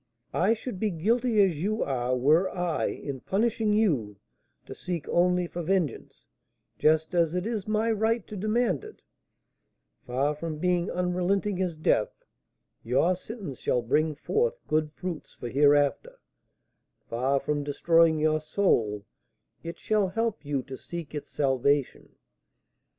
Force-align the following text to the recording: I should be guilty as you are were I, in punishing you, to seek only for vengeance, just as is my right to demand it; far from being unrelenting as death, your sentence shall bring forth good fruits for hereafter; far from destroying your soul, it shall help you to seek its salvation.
I 0.33 0.55
should 0.55 0.79
be 0.79 0.89
guilty 0.89 1.39
as 1.43 1.61
you 1.61 1.83
are 1.83 2.17
were 2.17 2.49
I, 2.49 2.85
in 2.85 3.19
punishing 3.19 3.71
you, 3.71 4.17
to 4.65 4.73
seek 4.73 5.07
only 5.09 5.45
for 5.45 5.61
vengeance, 5.61 6.25
just 6.79 7.13
as 7.13 7.35
is 7.35 7.67
my 7.67 7.91
right 7.91 8.25
to 8.25 8.35
demand 8.35 8.83
it; 8.83 9.03
far 10.07 10.33
from 10.33 10.57
being 10.57 10.89
unrelenting 10.89 11.61
as 11.61 11.75
death, 11.75 12.25
your 12.83 13.15
sentence 13.15 13.59
shall 13.59 13.83
bring 13.83 14.15
forth 14.15 14.55
good 14.67 14.91
fruits 14.91 15.35
for 15.35 15.49
hereafter; 15.49 16.17
far 17.07 17.39
from 17.39 17.63
destroying 17.63 18.17
your 18.17 18.39
soul, 18.41 19.05
it 19.61 19.77
shall 19.77 20.07
help 20.07 20.43
you 20.43 20.63
to 20.63 20.77
seek 20.77 21.13
its 21.13 21.29
salvation. 21.29 22.15